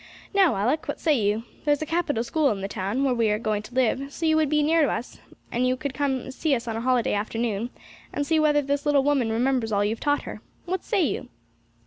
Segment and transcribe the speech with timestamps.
[0.33, 1.43] Now, Alick, what say you?
[1.63, 4.35] There's a capital school in the town where we are going to live, so you
[4.35, 5.19] would be near us
[5.51, 7.69] and you could come to see us on holiday afternoons,
[8.11, 10.41] and see whether this little woman remembers all you have taught her.
[10.65, 11.29] What say you?'